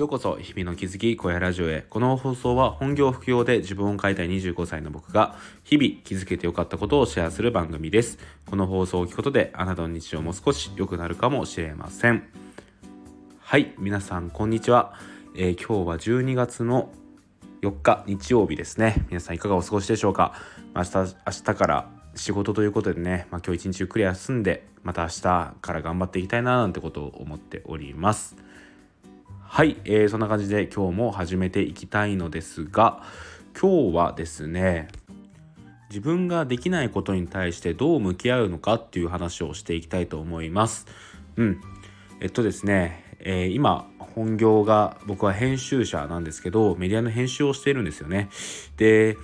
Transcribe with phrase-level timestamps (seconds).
[0.00, 1.84] ようこそ日々の気づき小屋ラジオへ。
[1.90, 8.18] この放送は本業副業で自分を変えたい25歳の僕が日々気づけてよかったことをシェアする番組です。
[8.48, 12.22] この放送を聞くことであなたの日常も少し良くなるかもしれません。
[13.40, 14.94] はい皆さんこんにちは、
[15.36, 16.90] えー、今日は12月の
[17.60, 19.04] 4日日曜日ですね。
[19.10, 20.32] 皆さんいかがお過ごしでしょうか？
[20.74, 25.22] 明日明日から仕事ということでね、まあ、今日一日ゆっくり休んでまた明日
[25.60, 28.34] から頑張っていきたいななんてことを思っております。
[29.52, 33.02] はい、えー、そんな感じで今日も始めていきたいのですが
[33.60, 34.86] 今日はですね
[35.88, 40.86] 自分ができないことに対してどう向き合うのかっていう話をしていきたいと思います。
[41.34, 41.60] うん。
[42.20, 48.30] えっとですね、えー、今本業が僕は編集者なんですけどメディアの編集をしているんですよね。
[48.76, 49.16] で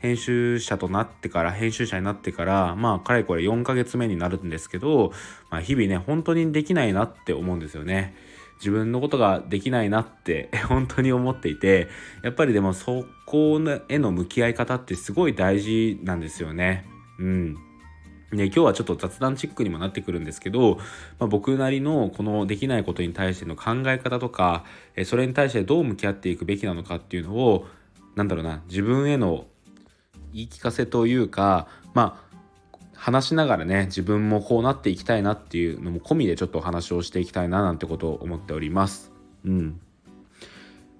[0.00, 5.14] 編集者となってから編集者になってからまあかれこれ4ヶ月目になるんですけど、
[5.48, 8.14] まあ、日々ね本当にできないなって思うんですよね。
[8.60, 11.88] 自分のことができないなって 本当に思っていて
[12.22, 16.86] やっぱりでもそこへの向き合い方ってすごい大事なんですよね。
[17.18, 17.56] うん
[18.32, 20.76] ね、今日はちょっと雑談チックにもなってくるんですけど、
[21.18, 24.64] まあ、僕なりのこのできないことに対しての考え方とか
[25.04, 27.66] それに対してどう向き合っていくべきなのかっていうのを
[28.14, 29.46] なんだろうな自分への
[30.32, 32.29] 言い聞かせというかまあ
[33.00, 39.10] 話しながらね自分もこうなっていきたいなっていうのも込みでちょっとお話をしていきたいななんてことを思っております。
[39.46, 39.80] うん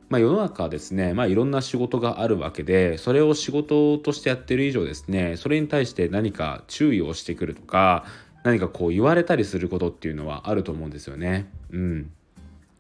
[0.09, 8.05] まあ、世の中はですね、まあ、いろんな仕事があるわけでそれを仕事としてやってる以上ですねそれに対して何か注意をしてくるとか
[8.43, 11.49] 何かこう言われたりすることっていうのはあると思うんですよね。
[11.71, 12.11] うん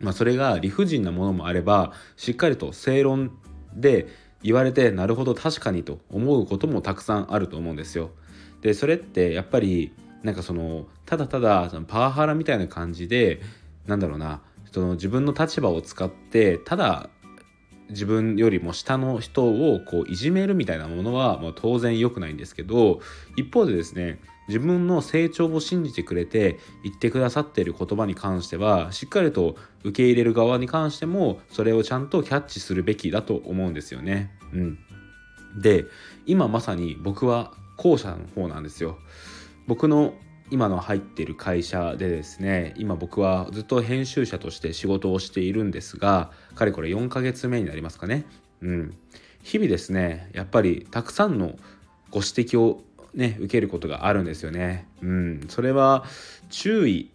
[0.00, 3.30] まあ、それが理不尽なものもあればしっかりと正論
[3.74, 4.08] で
[4.42, 8.10] 言われてなるほど確かにと思うこともたくさんあると思うんですよ。
[8.62, 13.40] でそれってやっぱりなんかそのただただそのパワハラみたいな感じで
[13.86, 17.08] なんだろうなその自分の立場を使ってただ
[17.88, 23.00] 自分よりも下の人をこういじめるみたいなものは、まあ、当然良くないんですけど
[23.36, 34.30] 一方でですね自分の成長を信じてくれて言ってくださっている言葉に関してはしっかりと受け入れる側に関してもそれをちゃんとキャッチするべきだと思うんですよね。
[34.52, 34.78] うん、
[35.60, 35.86] で
[36.26, 38.98] 今まさに僕は後者の方なんですよ。
[39.66, 40.12] 僕の
[40.50, 48.26] 今の入っている会社でですね今僕はずっと編集者として仕事をしているんですがかれこれ4ヶ月目になりますかね。
[48.60, 48.96] うん、
[49.42, 51.56] 日々ですねやっぱりたくさんの
[52.10, 52.82] ご指摘を
[53.14, 54.86] ね受けることがあるんですよね。
[55.00, 56.04] うん、それは
[56.50, 57.10] 注意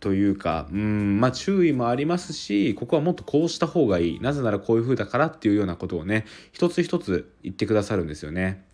[0.00, 8.64] というかうんまあ注意もありますしここはもっとこうした方がいいなぜならこういう風だからっていうようなことをね一つ一つ言ってくださるんですよね。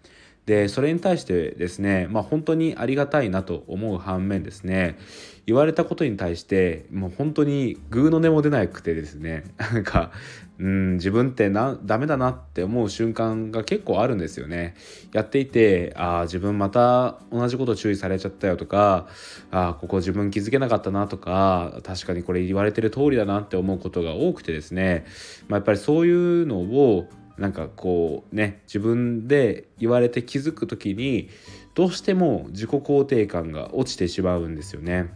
[0.46, 4.96] でそれに対してですねまあ本当にありがたいなと思う反面ですね
[5.44, 10.12] 言われたことに対してもう本当にグーの音も出なくてですね なんか
[10.58, 14.74] うん自分ってなダメだなって思う瞬間が結構あるんですよね。
[15.12, 19.08] やっていてああ自分また同じこと注意されちゃったよとか
[19.50, 25.04] ああここ自分気づけなかったなとか確かにこれ言われてる通りだなって思うことが多くてですね、
[25.48, 27.08] まあ、やっぱりそういうのを
[27.38, 31.28] なんかこうね自分で言われて気づく時に
[31.74, 35.10] どうしても自己肯定感が落ちてしまうんですよね。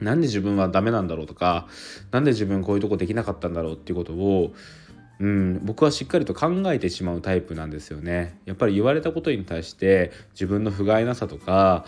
[0.00, 1.66] なんで自分はダメなんだろうとか
[2.10, 4.52] 何で自分こういうとこできなかったんだろうっていうことを
[5.20, 8.38] うん、僕はしっかりと考えてしまうタイプなんですよね。
[8.46, 11.86] やっぱり言われたことに対して自分の不甲斐なさとか、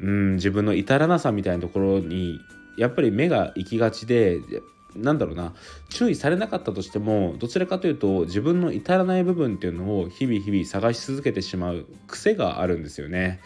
[0.00, 2.38] うん、自分の至らなさみたいなところに
[2.76, 4.38] やっぱり目が行きがちで
[4.96, 5.54] なんだろうな
[5.90, 13.40] 注意されなかったとしてもどちらかというと自分の至らない部分っていうのを日々日々探し続けてしまう癖があるんですよね。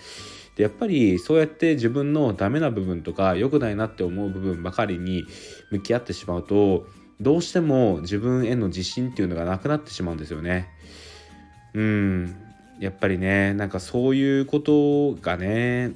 [0.57, 5.25] でやっぱりそうやって自分のダメな部分とか良くないなって思う部分ばかりに
[5.71, 6.87] 向き合ってしまうと
[7.21, 10.69] どうしても自分への自信っていうのがなくなってしまうんですよね。
[11.75, 12.37] うん
[12.81, 15.93] やっぱりねなんかそういうことがね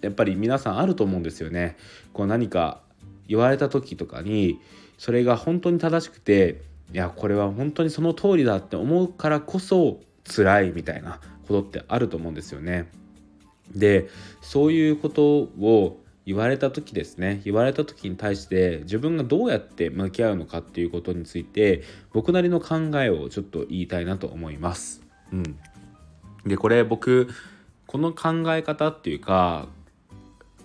[0.00, 1.76] やっぱり皆さんあると思うんですよね。
[2.12, 2.82] こう何か
[3.26, 4.60] 言われた時とかに
[4.98, 6.60] それが本当に正しくて
[6.92, 12.88] いやこれは本当にその通りだって思うからこそ辛いみたいなことってあると思うんですよね。
[13.74, 14.08] で
[14.40, 25.02] そういうことを言われた時ですね言われた時に対して自分がどうやって向き合うのかっていうことについて僕なりの考えをちょっと言いたいなと思います。
[25.32, 25.58] うん、
[26.46, 27.28] でこれ僕
[27.86, 29.68] この考え方っていうか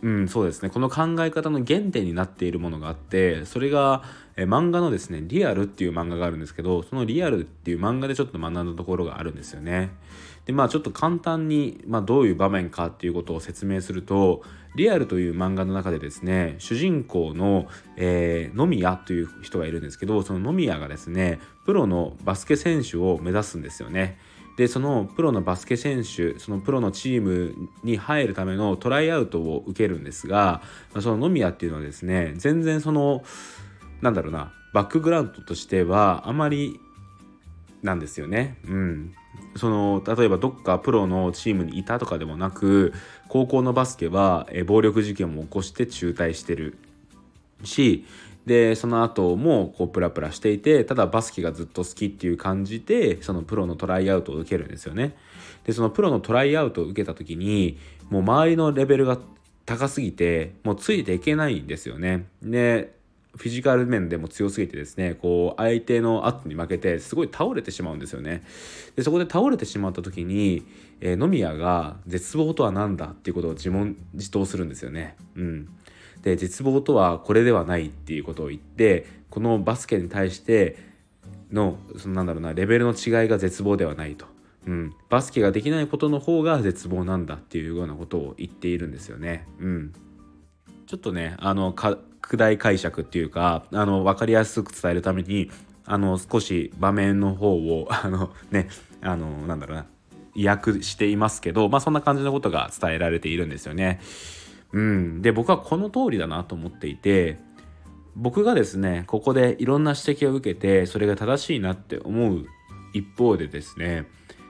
[0.04, 4.04] うん、そうですねこの考え方の原点になっているものがあってそれが
[4.36, 9.92] え漫画のですね「リアル」っていう漫画があるんですけどその「リアル」っていう漫画でちょっと学んだところがあるんですよね。
[10.46, 14.44] でまあちょっと簡単に、まあ、どういう場面かっていうことを説明すると
[14.76, 17.68] 「リアル」という漫画の中でですね主人公の、
[17.98, 24.18] えー、野宮という人がいるんですけどその野宮がですねプロのバスケ選手を目指すんですよね。
[24.56, 30.62] でそのプロのバスケ選手そのプロのチームに入るためのトライアウトを受けるんですが
[31.00, 33.24] その野宮っていうのはですね全然その
[34.02, 36.80] なんだろうなバックグラウンドとしてはあまり
[37.84, 38.58] なんですよね。
[38.66, 39.14] うん、
[39.56, 42.94] その例えばどっかプロのチームにいたとかでもなく
[43.28, 46.78] 高校のバスケはえ暴力事件も起こして中退してる
[47.64, 48.06] し
[48.46, 55.16] でその後もこうプラプラしていてただバスケがずっと好きっていう感じでそのプロのトライアウトを受けるんですよね。
[55.66, 57.78] でそのプロのトライアウトを受けた時に
[58.10, 59.18] もう周りのレベルが
[59.66, 62.28] 高すぎてもうついていけないんですよね。
[62.42, 62.94] で
[63.36, 68.44] フィジカル面でも強すぎてですねこう相手の圧に負けてすごい倒れてしまうんですよね。
[68.96, 70.66] でそこで倒れてしまった時に、
[71.02, 75.16] えー、野宮が絶望とは何だっていうことを自問自答するんですよね。
[75.36, 75.70] うん。
[76.22, 80.78] で絶望とはこれではないっていうことを言ってこのバスケに対して
[81.52, 84.26] のそのなんだろうなレベルの違いが絶望ではないと、
[84.68, 89.48] うん、バスケができないことの方が絶望なんだっていうようなことを言っているんですよね。
[89.60, 89.94] うん、
[90.88, 91.74] ちょっとねあの
[92.24, 95.52] 拡大解釈っていうかあの分かりやすく伝えるために
[95.86, 98.70] あの少し場面の方を あのね
[99.02, 99.86] あのなんだろうな
[100.52, 104.00] 訳していますけどまあそんな感じのことが伝えられているんですよね。
[104.72, 107.38] うん、で僕はこの通りだなと思っていて
[108.16, 112.48] 僕がですねここでいろんな指摘を受けてそれが正しいなって思う
[112.94, 114.08] 一方でですね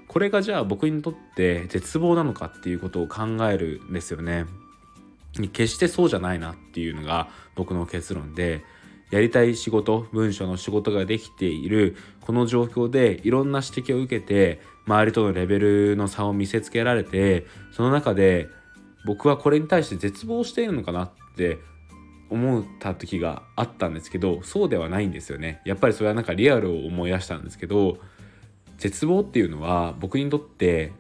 [0.08, 4.46] これがじゃあ僕にとって絶望なのかっていうことを考えるんですよね。
[5.52, 8.64] 決してそうじゃないなっていうのが僕の結論で
[9.12, 18.48] やりたい仕事文章の仕事ができているこの状況でいろんな指摘を受けて周りとのレベルの差を見せつけられてその中で
[19.06, 21.60] 僕はこれに対して絶望しているのかなって
[22.30, 25.62] 思った時があったんですけどそうではないんですよね。
[25.66, 27.98] やっぱりそれはなんかリアルを思い出したんですけど
[28.78, 30.92] 絶望っていうのは僕にとって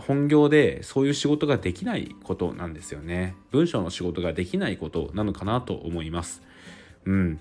[0.00, 3.34] 本業でそういう仕事ができないことなんですよね。
[3.50, 6.42] 文章の仕事ができないことなのかなと思います。
[7.04, 7.40] うん。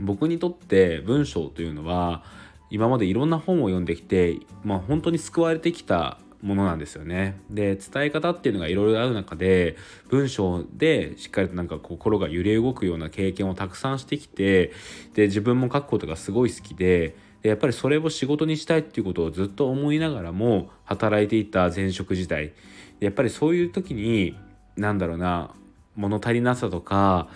[0.00, 2.22] 僕にとって文章というのは
[2.70, 7.40] 今までいろんな本を読んできてまあ本当に救われてきたものなんですよね。
[7.50, 9.76] で伝え方っていうのがいろいろある中で
[10.08, 14.72] 文章でしっかりとなんか心が揺れ動くような経験をたくさんしてきて
[15.14, 22.52] で自分も書くことがすごい好きででやっぱりそれを仕事にしたいっていうことをずっと思いながらも働いていた前職時代
[23.00, 24.36] やっぱりそういう時に
[24.76, 25.54] 何だろうな
[25.94, 27.28] 物足りなさとか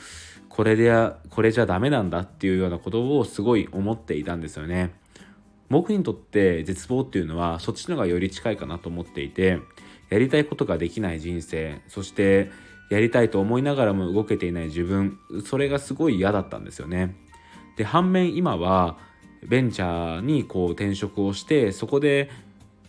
[0.48, 0.92] これで
[1.30, 4.92] これじゃダメなんだっていうようなことをすごい思っていたんですよね。
[5.70, 9.60] 僕にとって絶望っていうのはそっちのがより近いかなと思っていて
[10.10, 12.50] やりたいことができない人生そして
[12.90, 15.16] やりたいと思いながらも動けていない自分
[15.46, 17.14] それがすごい嫌だったんですよね。
[17.76, 18.98] で反面今は
[19.42, 22.30] ベンチャーにこう転職をしてそこで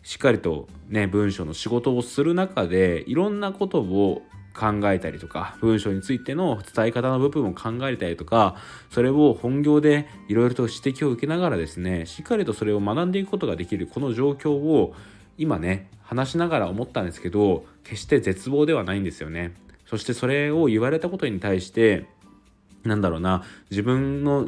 [0.03, 8.56] しっかりとね文章の仕事をする中でいろんなことを考えたりとか文章についての伝え方の部分を考えたりとか
[8.89, 14.94] それを本業でいろいろと指摘を受けながらですねしっかりとそれを学んでいくことができるこの状況を
[15.38, 19.53] 今ね話しながら思ったんですけど決して絶望ではないんですよね。
[19.86, 22.06] そしてそれを言われたことに対して
[22.84, 24.48] なんだろうな自分の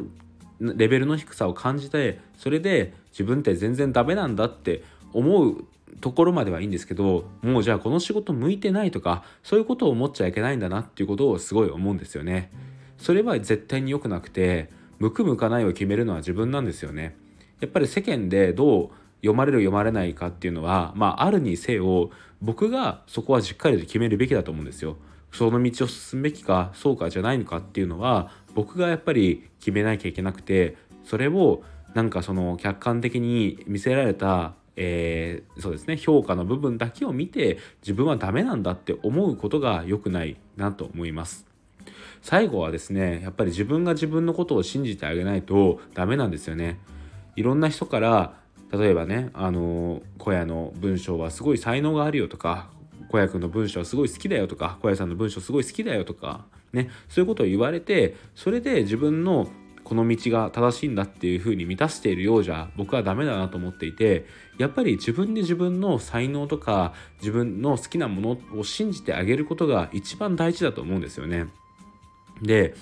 [0.60, 4.82] レベルの低さを感じてそれで自分って全然ダメなんだって
[5.12, 5.64] 思う
[6.00, 12.50] ところまではいいんですけどもうじゃあこの仕事向いてないとかそういうことを思っちゃいけないんだなっていうことをすごい思うんですよね。
[12.98, 17.16] それは絶対に良くなくて向く向かないを決めるのは自分なんですよね。
[17.60, 22.10] やっぱり世間でどう読まれる読まれないかっていうのはまああるにせよ
[22.42, 24.96] 僕がそこはしっかりと決めるべきだと思うんですよ。
[25.32, 31.62] その道を進むべきかそうかじゃないのかっていうのは僕がやっぱり決めなきゃいけなくてそれを
[31.94, 41.46] なんかその客観的に見せられたえー、そうですね評価の部分だけを見て自分はダメなんだって思うことが良くないなと思います。
[42.22, 46.78] 最後はですねやっぱり自分が自分のことを信じてあげないとダメなんですよね。
[47.36, 48.34] いろんな人から
[48.72, 52.70] 例えばねあの小屋の文章はすごい才能があるよとか
[53.08, 59.48] 小屋君の文章すごい好きだよとか小屋さんの文章すごい好きだよとかねそういうことを言われてそれで自分の
[59.84, 64.26] この道が正しいんだっていうふうに満たしているようじゃ僕はダメだなと思っていて
[64.58, 71.46] やっぱり自分で自分の才能とか自分の好きなものを信じてあげることが一番大事だと思うんですよね。
[72.42, 72.74] で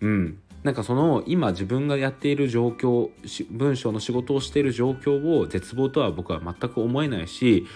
[0.00, 3.10] うんなんかその今自分がやっている状況
[3.50, 7.66] 文章の仕事をしている状況を絶望とは僕は全く思えないし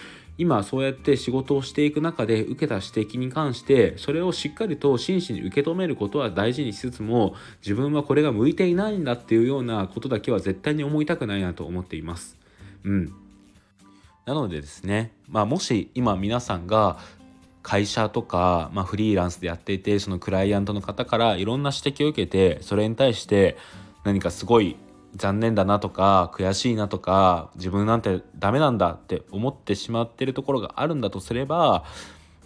[0.42, 12.36] 今そうやって仕事をしていく中で受けた指摘に関してそれをしっかりと真摯に受け止めることは大事にしつつも自分はこれが向いていないんだっていうようなことだけは絶対に思いたくないなと思っています。
[12.82, 13.14] うん
[14.26, 16.98] なのでですね、まあ、もし今皆さんが
[17.62, 23.56] 会社とか、まあ、フリーランスでやっていてそのクライアントの方からいろんな指摘を受けてそれに対して
[24.04, 24.76] 何かすごい
[25.14, 31.84] 残念だなとか悔しいなとか自分なんてダメなんだって思ってしまってるところがあるんだとすれば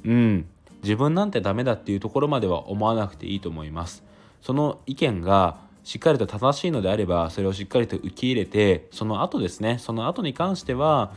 [0.04, 0.46] うん
[0.82, 4.04] 自分なんてダメだっていうところまでは思わなくていいと思います。
[4.40, 11.12] その意見がしっかりと正しいのであればそれをしっかりと受け入れてその後ですねその後に関しては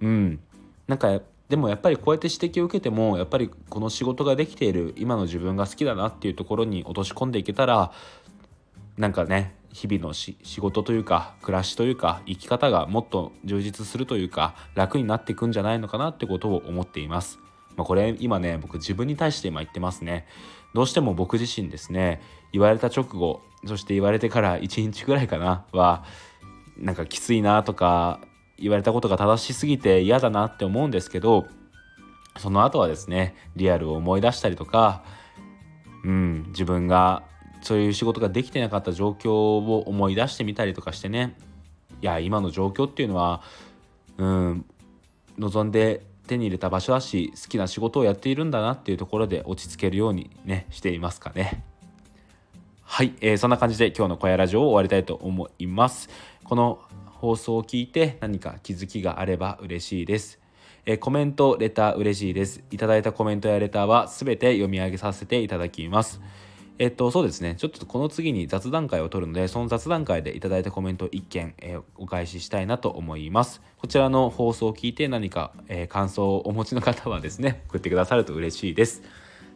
[0.00, 0.40] うん
[0.86, 7.92] なんかでもやっぱりこうやって指摘を受けてもやっぱりこの仕事ができている今の自分が好きだなっていうところに落とし込んでいけたら
[8.96, 17.38] なんかね日々の仕事というか暮らしというか生き方がもっと充実するというか楽になっていくんじゃないのかなってことを思っています。
[17.76, 20.26] まあ、これ今ね僕自分に対して今言ってますね。
[20.74, 22.20] どうしても僕自身ですね
[22.52, 26.04] 言われた直後そして言われてから1日ぐらいかなは
[26.76, 28.20] なんかきついなとか
[28.58, 31.46] 言われたことが正しすぎて嫌だなって思うんですけど
[32.36, 35.04] その後はですねリアルを思い出したりとか
[36.04, 37.22] うん自分が
[37.62, 41.34] そういう仕事ができてなかった状況を思い出してみたりとかしてね
[42.02, 43.42] いや今の状況っていうのは
[44.18, 44.64] うん
[45.38, 51.64] 望んで手に入れた場所だし好きな仕事をやっているんだなっていうところで落ち着けるようにねしていますかね。
[52.82, 56.08] はい、えー、そんな感じで今日の小屋ラジオを終わりたいと思います。
[56.44, 60.40] この放送を聞いて何か気づきがあれば嬉しいです。
[60.86, 62.62] えコメント、レター嬉しいです。
[62.70, 66.20] いただいたコメントやレターは全て読み上げさせていただきます。
[66.80, 67.56] えっと、そうですね。
[67.58, 73.60] ちょっとこの次に雑談会を取るので、その雑談会でいただいたコメント1件、えー、お返ししたいなと思います。
[73.78, 79.02] こちらの放送を聞いて何か、えー、感想をお持ちの方はですね、送ってくださると嬉しいです。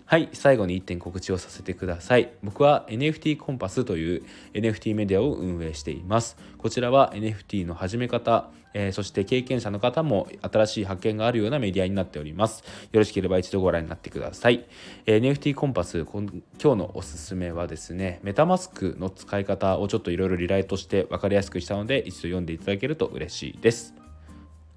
[0.05, 2.33] はい、最後に1点告知をさせてください。
[2.43, 6.37] 僕は NFT コンパスという NFT メディアを運営しています。
[6.59, 12.63] こちらは NFT の始め方、えー、そして経験者の方も新しい発見があるようなメディアになっております。
[12.93, 14.67] よろしければ一度ご覧になってください。
[15.07, 16.33] えー、NFT コンパス、今日
[16.65, 23.95] のおすすめはですね、メタマスクの使い方をちょっといろいろリライトして分かりやすくしたので、一度読んでいただけると嬉しいです。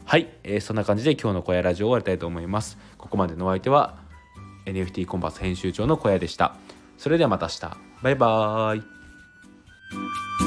[0.05, 2.77] はい、えー、そんな感じで今日の小屋ラジオ終わりたいと思います。
[2.97, 4.04] ここまでのお相手は
[4.65, 6.55] NFT コンパス編集長の小屋でした。
[6.97, 7.77] それではまた明日。
[8.01, 10.44] バイバーイ。